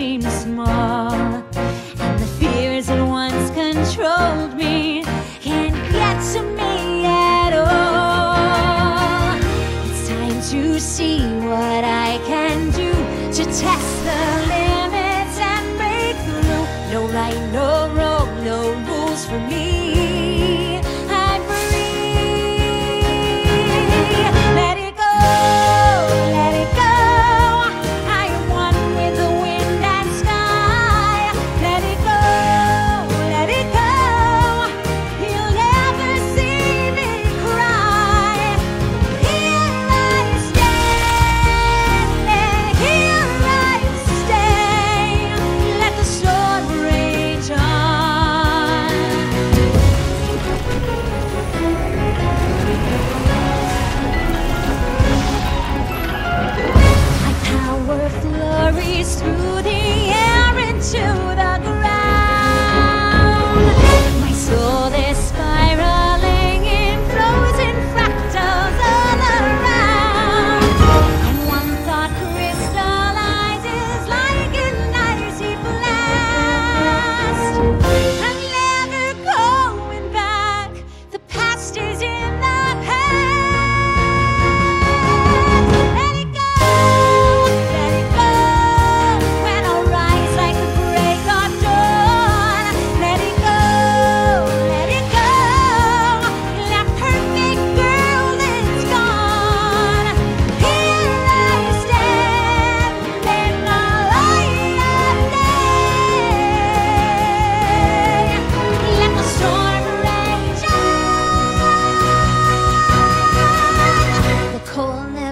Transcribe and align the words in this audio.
seemed 0.00 0.24
small. 0.24 1.12
And 1.12 2.18
the 2.18 2.30
fears 2.38 2.86
that 2.86 3.02
once 3.06 3.50
controlled 3.50 4.54
me 4.56 5.04
can't 5.42 5.76
get 5.92 6.16
to 6.32 6.40
me 6.58 7.04
at 7.04 7.52
all. 7.52 9.36
It's 9.90 10.08
time 10.08 10.40
to 10.52 10.80
see 10.80 11.20
what 11.50 11.84
I 11.84 12.18
can 12.30 12.70
do 12.70 12.92
to 13.36 13.44
test 13.44 13.92
the 14.08 14.22
limits 14.54 15.36
and 15.52 15.66
break 15.80 16.16
through. 16.24 16.64
No 16.92 17.00
right, 17.18 17.40
no 17.52 17.68
wrong, 17.94 18.28
no 18.42 18.58
rules 18.88 19.26
for 19.26 19.38
me. 19.50 19.69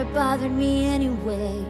never 0.00 0.14
bothered 0.14 0.52
me 0.52 0.86
anyway. 0.86 1.62